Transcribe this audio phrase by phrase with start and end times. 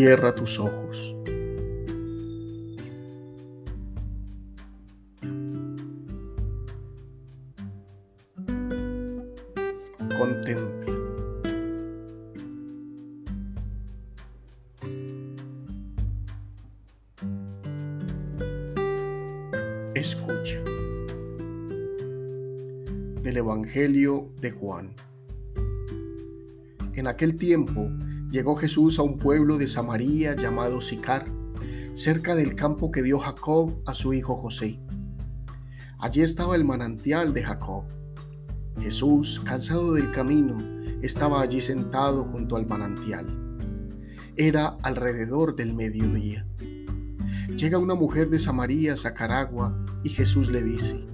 [0.00, 1.12] Cierra tus ojos.
[10.16, 10.94] Contempla.
[19.96, 20.62] Escucha.
[23.24, 24.90] Del Evangelio de Juan.
[26.94, 27.90] En aquel tiempo,
[28.30, 31.26] llegó Jesús a un pueblo de Samaria llamado Sicar,
[31.94, 34.80] cerca del campo que dio Jacob a su hijo José.
[35.98, 37.84] Allí estaba el manantial de Jacob.
[38.80, 40.58] Jesús, cansado del camino,
[41.02, 43.26] estaba allí sentado junto al manantial.
[44.36, 46.46] Era alrededor del mediodía.
[47.56, 51.04] Llega una mujer de Samaria a sacar agua y Jesús le dice,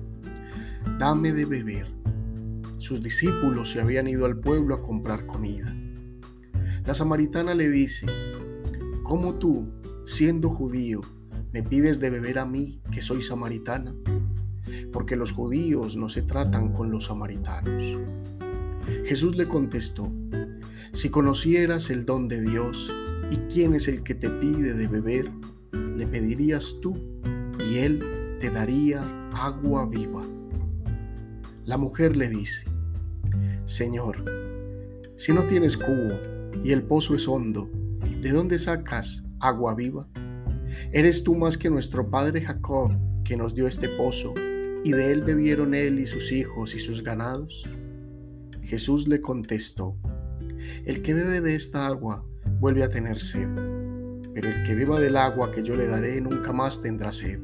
[0.99, 1.87] Dame de beber.
[2.77, 5.75] Sus discípulos se habían ido al pueblo a comprar comida.
[6.87, 8.07] La samaritana le dice,
[9.05, 9.73] ¿cómo tú,
[10.05, 11.01] siendo judío,
[11.51, 13.95] me pides de beber a mí, que soy samaritana?
[14.93, 17.99] Porque los judíos no se tratan con los samaritanos.
[19.07, 20.13] Jesús le contestó,
[20.93, 22.93] si conocieras el don de Dios
[23.31, 25.31] y quién es el que te pide de beber,
[25.73, 26.99] le pedirías tú
[27.67, 28.05] y él
[28.41, 30.23] te daría agua viva.
[31.65, 32.67] La mujer le dice,
[33.65, 34.23] Señor,
[35.17, 37.71] si no tienes cubo, y el pozo es hondo,
[38.21, 40.09] ¿de dónde sacas agua viva?
[40.93, 42.93] ¿Eres tú más que nuestro padre Jacob,
[43.25, 44.35] que nos dio este pozo,
[44.85, 47.65] y de él bebieron él y sus hijos y sus ganados?
[48.63, 49.97] Jesús le contestó,
[50.85, 52.25] El que bebe de esta agua
[52.61, 53.49] vuelve a tener sed,
[54.35, 57.41] pero el que beba del agua que yo le daré nunca más tendrá sed.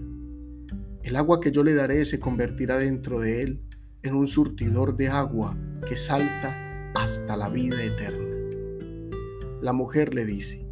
[1.03, 3.63] El agua que yo le daré se convertirá dentro de él
[4.03, 8.30] en un surtidor de agua que salta hasta la vida eterna.
[9.63, 10.67] La mujer le dice,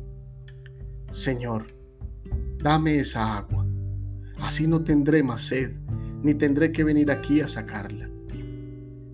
[1.12, 1.66] Señor,
[2.58, 3.66] dame esa agua,
[4.38, 5.76] así no tendré más sed,
[6.22, 8.10] ni tendré que venir aquí a sacarla.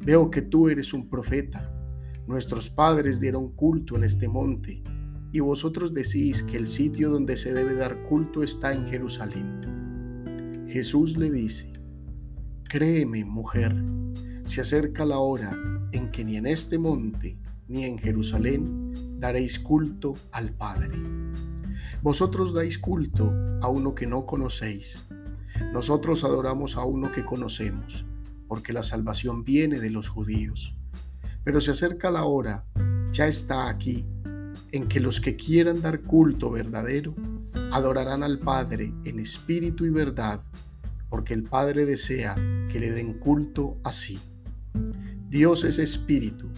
[0.04, 1.70] Veo que tú eres un profeta.
[2.26, 4.82] Nuestros padres dieron culto en este monte,
[5.32, 10.66] y vosotros decís que el sitio donde se debe dar culto está en Jerusalén.
[10.68, 11.72] Jesús le dice,
[12.68, 13.74] Créeme, mujer,
[14.44, 15.58] se acerca la hora
[15.92, 21.00] en que ni en este monte ni en Jerusalén daréis culto al Padre.
[22.02, 25.06] Vosotros dais culto a uno que no conocéis.
[25.72, 28.04] Nosotros adoramos a uno que conocemos,
[28.48, 30.76] porque la salvación viene de los judíos.
[31.42, 32.66] Pero se acerca la hora,
[33.12, 34.04] ya está aquí,
[34.72, 37.14] en que los que quieran dar culto verdadero
[37.72, 40.42] adorarán al Padre en espíritu y verdad,
[41.08, 42.34] porque el Padre desea
[42.70, 44.18] que le den culto así.
[45.30, 46.50] Dios es espíritu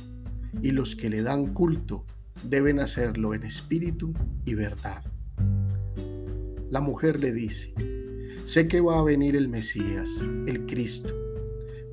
[0.63, 2.05] y los que le dan culto
[2.45, 4.13] deben hacerlo en espíritu
[4.45, 5.03] y verdad.
[6.71, 7.75] La mujer le dice,
[8.45, 10.11] sé que va a venir el Mesías,
[10.47, 11.11] el Cristo.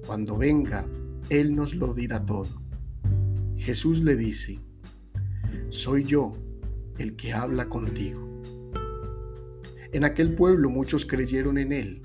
[0.05, 0.85] Cuando venga,
[1.29, 2.61] Él nos lo dirá todo.
[3.57, 4.59] Jesús le dice,
[5.69, 6.33] soy yo
[6.97, 8.27] el que habla contigo.
[9.91, 12.01] En aquel pueblo muchos creyeron en Él.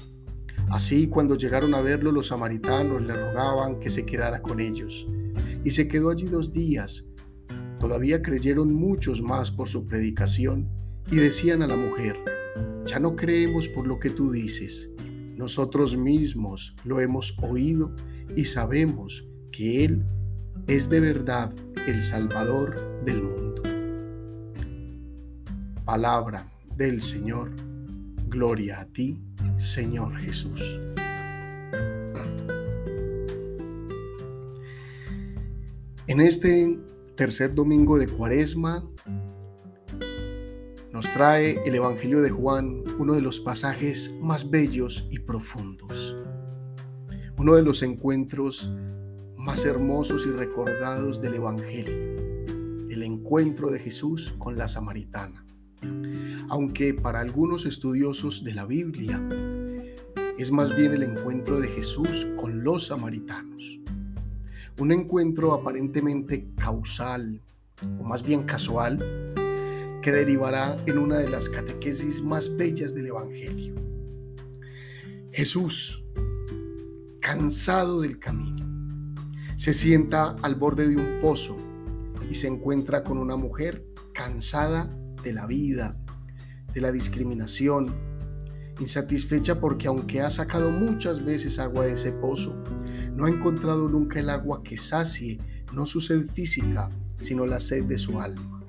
[0.70, 5.06] Así cuando llegaron a verlo los samaritanos le rogaban que se quedara con ellos
[5.64, 7.07] y se quedó allí dos días.
[7.80, 10.68] Todavía creyeron muchos más por su predicación
[11.10, 12.16] y decían a la mujer,
[12.84, 14.90] ya no creemos por lo que tú dices,
[15.36, 17.94] nosotros mismos lo hemos oído
[18.34, 20.04] y sabemos que Él
[20.66, 21.54] es de verdad
[21.86, 23.62] el Salvador del mundo.
[25.84, 27.50] Palabra del Señor,
[28.28, 29.22] gloria a ti,
[29.56, 30.80] Señor Jesús.
[36.08, 36.78] En este
[37.18, 38.88] tercer domingo de Cuaresma
[40.92, 46.14] nos trae el Evangelio de Juan uno de los pasajes más bellos y profundos,
[47.36, 48.70] uno de los encuentros
[49.36, 51.92] más hermosos y recordados del Evangelio,
[52.88, 55.44] el encuentro de Jesús con la samaritana.
[56.50, 59.20] Aunque para algunos estudiosos de la Biblia
[60.38, 63.77] es más bien el encuentro de Jesús con los samaritanos.
[64.78, 67.40] Un encuentro aparentemente causal,
[67.98, 68.98] o más bien casual,
[70.02, 73.74] que derivará en una de las catequesis más bellas del Evangelio.
[75.32, 76.04] Jesús,
[77.20, 78.66] cansado del camino,
[79.56, 81.56] se sienta al borde de un pozo
[82.30, 84.88] y se encuentra con una mujer cansada
[85.24, 85.96] de la vida,
[86.72, 87.92] de la discriminación,
[88.78, 92.54] insatisfecha porque aunque ha sacado muchas veces agua de ese pozo,
[93.18, 95.38] no ha encontrado nunca el agua que sacie
[95.74, 96.88] no su sed física,
[97.18, 98.64] sino la sed de su alma.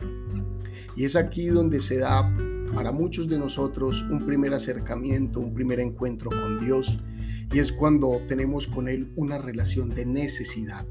[0.96, 2.36] Y es aquí donde se da
[2.74, 7.00] para muchos de nosotros un primer acercamiento, un primer encuentro con Dios.
[7.54, 10.84] Y es cuando tenemos con Él una relación de necesidad.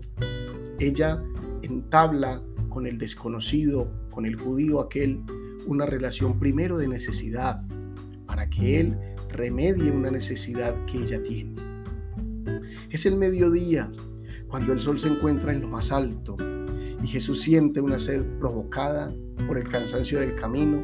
[0.79, 1.21] Ella
[1.63, 5.21] entabla con el desconocido, con el judío aquel,
[5.67, 7.59] una relación primero de necesidad,
[8.25, 8.97] para que Él
[9.31, 11.68] remedie una necesidad que ella tiene.
[12.91, 13.91] Es el mediodía,
[14.49, 16.39] cuando el sol se encuentra en lo más alto
[17.03, 19.13] y Jesús siente una sed provocada
[19.47, 20.83] por el cansancio del camino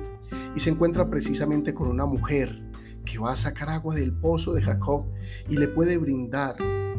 [0.55, 2.63] y se encuentra precisamente con una mujer
[3.07, 5.07] que va a sacar agua del pozo de Jacob
[5.49, 6.57] y le puede brindar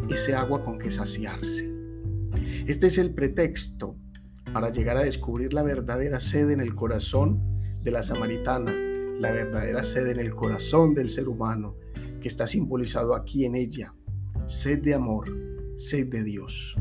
[0.10, 1.72] ese agua con que saciarse.
[2.66, 3.96] Este es el pretexto
[4.54, 7.42] para llegar a descubrir la verdadera sed en el corazón
[7.84, 8.72] de la samaritana,
[9.19, 11.75] la verdadera sed en el corazón del ser humano,
[12.19, 13.94] que está simbolizado aquí en ella,
[14.47, 15.27] sed de amor,
[15.77, 16.75] sed de Dios.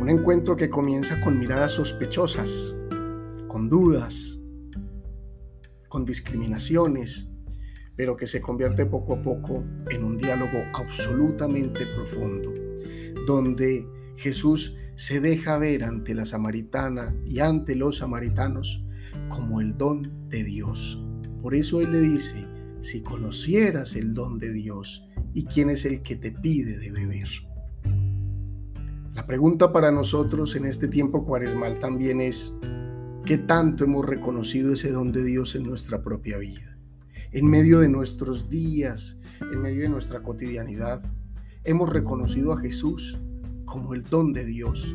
[0.00, 2.74] Un encuentro que comienza con miradas sospechosas,
[3.46, 4.40] con dudas,
[5.88, 7.30] con discriminaciones,
[7.96, 12.52] pero que se convierte poco a poco en un diálogo absolutamente profundo,
[13.26, 13.86] donde
[14.16, 18.84] Jesús se deja ver ante la samaritana y ante los samaritanos
[19.28, 21.00] como el don de Dios.
[21.40, 22.46] Por eso Él le dice,
[22.80, 27.28] si conocieras el don de Dios y quién es el que te pide de beber.
[29.14, 32.54] La pregunta para nosotros en este tiempo cuaresmal también es,
[33.24, 36.76] ¿qué tanto hemos reconocido ese don de Dios en nuestra propia vida?
[37.32, 41.02] En medio de nuestros días, en medio de nuestra cotidianidad,
[41.64, 43.18] hemos reconocido a Jesús
[43.64, 44.94] como el don de Dios.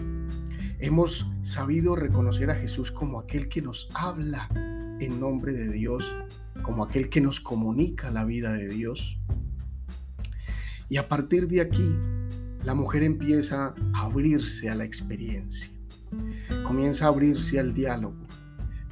[0.79, 4.49] Hemos sabido reconocer a Jesús como aquel que nos habla
[5.01, 6.15] en nombre de Dios,
[6.61, 9.19] como aquel que nos comunica la vida de Dios.
[10.89, 11.95] Y a partir de aquí,
[12.63, 15.71] la mujer empieza a abrirse a la experiencia,
[16.65, 18.17] comienza a abrirse al diálogo,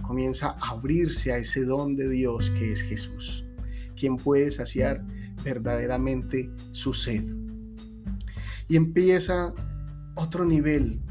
[0.03, 3.43] comienza a abrirse a ese don de Dios que es Jesús,
[3.95, 5.03] quien puede saciar
[5.43, 7.23] verdaderamente su sed.
[8.69, 9.53] Y empieza
[10.15, 11.01] otro nivel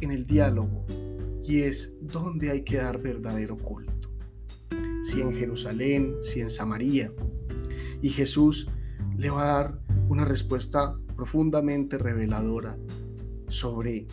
[0.00, 0.84] en el diálogo
[1.44, 4.10] y es dónde hay que dar verdadero culto.
[5.02, 7.10] Si en Jerusalén, si en Samaria.
[8.02, 8.68] Y Jesús
[9.16, 12.76] le va a dar una respuesta profundamente reveladora
[13.48, 14.06] sobre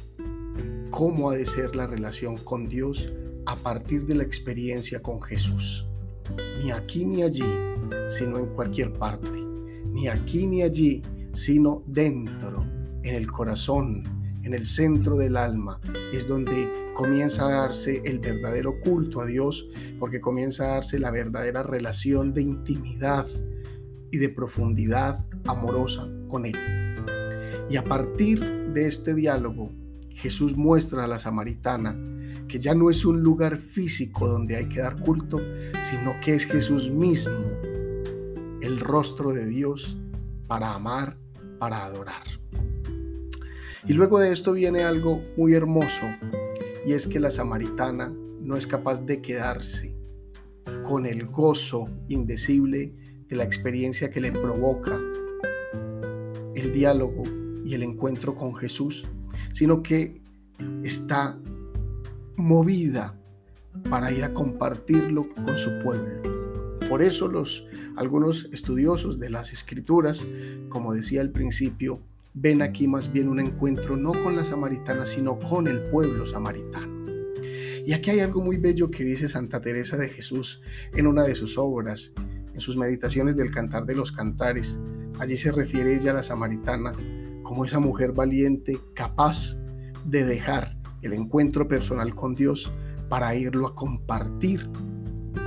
[0.91, 3.11] cómo ha de ser la relación con Dios
[3.45, 5.85] a partir de la experiencia con Jesús.
[6.63, 7.43] Ni aquí ni allí,
[8.09, 9.29] sino en cualquier parte.
[9.91, 11.01] Ni aquí ni allí,
[11.33, 12.63] sino dentro,
[13.03, 14.03] en el corazón,
[14.43, 15.79] en el centro del alma,
[16.13, 19.67] es donde comienza a darse el verdadero culto a Dios,
[19.99, 23.27] porque comienza a darse la verdadera relación de intimidad
[24.15, 26.55] y de profundidad amorosa con Él.
[27.69, 28.39] Y a partir
[28.73, 29.71] de este diálogo,
[30.09, 31.99] Jesús muestra a la samaritana
[32.47, 35.39] que ya no es un lugar físico donde hay que dar culto,
[35.83, 37.33] sino que es Jesús mismo,
[38.61, 39.97] el rostro de Dios
[40.47, 41.17] para amar,
[41.59, 42.23] para adorar.
[43.85, 46.05] Y luego de esto viene algo muy hermoso,
[46.85, 49.97] y es que la samaritana no es capaz de quedarse
[50.83, 52.93] con el gozo indecible
[53.27, 54.99] de la experiencia que le provoca
[56.55, 57.23] el diálogo
[57.65, 59.07] y el encuentro con Jesús,
[59.51, 60.21] sino que
[60.83, 61.37] está
[62.37, 63.19] movida
[63.89, 66.21] para ir a compartirlo con su pueblo.
[66.89, 70.27] Por eso los algunos estudiosos de las escrituras,
[70.69, 72.01] como decía al principio,
[72.33, 76.93] ven aquí más bien un encuentro no con la samaritana, sino con el pueblo samaritano.
[77.85, 80.61] Y aquí hay algo muy bello que dice Santa Teresa de Jesús
[80.93, 82.11] en una de sus obras,
[82.55, 84.79] en sus meditaciones del Cantar de los Cantares.
[85.19, 86.93] Allí se refiere ella a la samaritana
[87.43, 89.55] como esa mujer valiente capaz
[90.05, 92.71] de dejar el encuentro personal con Dios
[93.09, 94.67] para irlo a compartir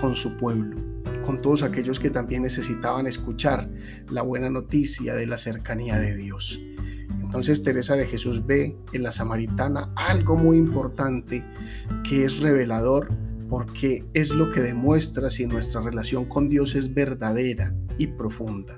[0.00, 0.76] con su pueblo,
[1.24, 3.68] con todos aquellos que también necesitaban escuchar
[4.10, 6.60] la buena noticia de la cercanía de Dios.
[7.20, 11.44] Entonces Teresa de Jesús ve en la samaritana algo muy importante
[12.08, 13.08] que es revelador
[13.48, 18.76] porque es lo que demuestra si nuestra relación con Dios es verdadera y profunda.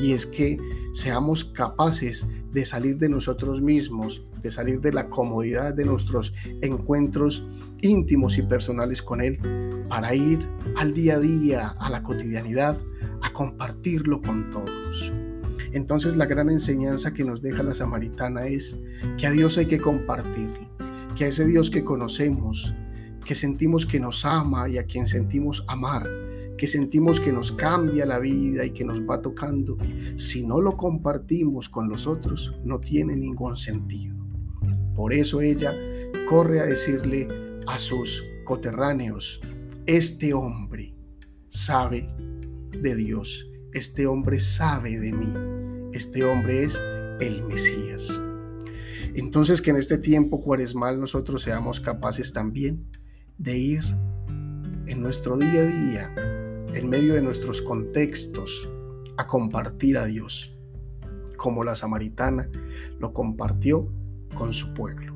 [0.00, 0.58] Y es que
[0.92, 7.46] seamos capaces de salir de nosotros mismos, de salir de la comodidad de nuestros encuentros
[7.80, 9.38] íntimos y personales con Él,
[9.88, 10.38] para ir
[10.76, 12.78] al día a día, a la cotidianidad,
[13.22, 15.12] a compartirlo con todos.
[15.72, 18.78] Entonces la gran enseñanza que nos deja la samaritana es
[19.18, 20.68] que a Dios hay que compartirlo,
[21.16, 22.74] que a ese Dios que conocemos,
[23.24, 26.08] que sentimos que nos ama y a quien sentimos amar,
[26.56, 29.76] que sentimos que nos cambia la vida y que nos va tocando,
[30.16, 34.16] si no lo compartimos con los otros, no tiene ningún sentido.
[34.94, 35.74] Por eso ella
[36.28, 37.28] corre a decirle
[37.66, 39.40] a sus coterráneos,
[39.86, 40.94] este hombre
[41.48, 42.06] sabe
[42.80, 45.32] de Dios, este hombre sabe de mí,
[45.92, 46.82] este hombre es
[47.20, 48.20] el Mesías.
[49.14, 52.86] Entonces que en este tiempo cuaresmal nosotros seamos capaces también
[53.42, 53.82] de ir
[54.86, 56.14] en nuestro día a día,
[56.74, 58.68] en medio de nuestros contextos,
[59.16, 60.56] a compartir a Dios,
[61.36, 62.48] como la samaritana
[63.00, 63.92] lo compartió
[64.36, 65.14] con su pueblo,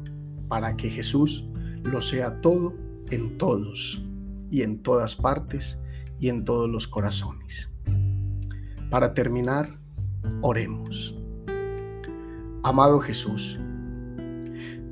[0.49, 1.49] para que Jesús
[1.85, 2.75] lo sea todo
[3.11, 4.04] en todos
[4.50, 5.78] y en todas partes
[6.18, 7.73] y en todos los corazones.
[8.90, 9.78] Para terminar,
[10.40, 11.16] oremos.
[12.64, 13.61] Amado Jesús,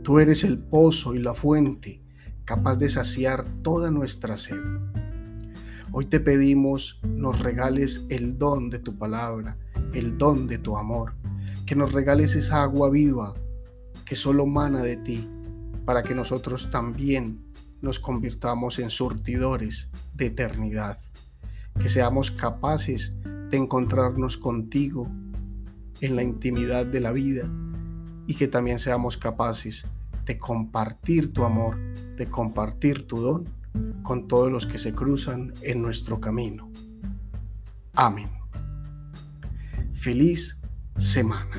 [0.05, 2.04] tú eres el pozo y la fuente
[2.45, 4.61] capaz de saciar toda nuestra sed.
[5.93, 9.57] Hoy te pedimos nos regales el don de tu palabra,
[9.95, 11.15] el don de tu amor,
[11.65, 13.35] que nos regales esa agua viva
[14.05, 15.27] que solo mana de ti,
[15.87, 17.43] para que nosotros también
[17.81, 20.99] nos convirtamos en surtidores de eternidad,
[21.81, 23.17] que seamos capaces
[23.51, 25.09] de encontrarnos contigo
[26.01, 27.49] en la intimidad de la vida
[28.27, 29.87] y que también seamos capaces
[30.25, 31.77] de compartir tu amor,
[32.17, 33.45] de compartir tu don
[34.03, 36.71] con todos los que se cruzan en nuestro camino.
[37.95, 38.31] Amén.
[39.93, 40.61] Feliz
[40.97, 41.57] semana.